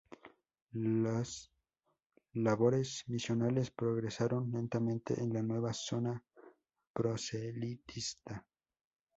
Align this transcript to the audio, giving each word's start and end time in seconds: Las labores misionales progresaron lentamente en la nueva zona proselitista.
Las 0.79 1.51
labores 2.33 3.03
misionales 3.05 3.69
progresaron 3.69 4.51
lentamente 4.51 5.21
en 5.21 5.31
la 5.31 5.43
nueva 5.43 5.73
zona 5.73 6.23
proselitista. 6.91 8.43